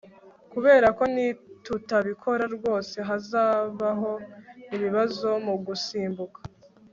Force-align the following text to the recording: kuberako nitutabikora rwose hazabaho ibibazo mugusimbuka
kuberako 0.51 1.03
nitutabikora 1.13 2.43
rwose 2.55 2.97
hazabaho 3.09 4.11
ibibazo 4.75 5.29
mugusimbuka 5.45 6.39